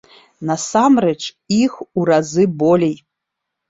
Насамрэч 0.51 1.15
іх 1.61 1.79
у 1.97 2.11
разы 2.15 2.51
болей. 2.67 2.95